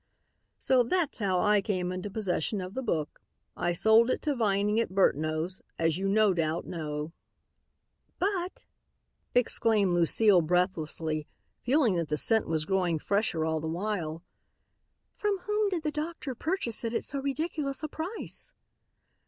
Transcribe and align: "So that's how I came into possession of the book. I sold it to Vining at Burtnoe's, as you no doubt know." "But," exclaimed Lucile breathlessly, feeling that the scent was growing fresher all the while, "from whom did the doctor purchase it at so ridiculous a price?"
"So 0.57 0.81
that's 0.81 1.19
how 1.19 1.39
I 1.41 1.61
came 1.61 1.91
into 1.91 2.09
possession 2.09 2.59
of 2.59 2.73
the 2.73 2.81
book. 2.81 3.21
I 3.55 3.71
sold 3.71 4.09
it 4.09 4.23
to 4.23 4.33
Vining 4.35 4.79
at 4.79 4.89
Burtnoe's, 4.95 5.61
as 5.77 5.99
you 5.99 6.07
no 6.09 6.33
doubt 6.33 6.65
know." 6.65 7.13
"But," 8.17 8.65
exclaimed 9.35 9.93
Lucile 9.93 10.41
breathlessly, 10.41 11.27
feeling 11.61 11.97
that 11.97 12.07
the 12.09 12.17
scent 12.17 12.47
was 12.47 12.65
growing 12.65 12.97
fresher 12.97 13.45
all 13.45 13.59
the 13.59 13.67
while, 13.67 14.23
"from 15.17 15.37
whom 15.41 15.69
did 15.69 15.83
the 15.83 15.91
doctor 15.91 16.33
purchase 16.33 16.83
it 16.83 16.95
at 16.95 17.03
so 17.03 17.19
ridiculous 17.19 17.83
a 17.83 17.87
price?" 17.87 18.51